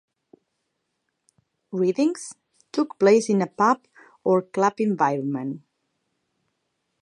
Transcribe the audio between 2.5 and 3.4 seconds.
took place in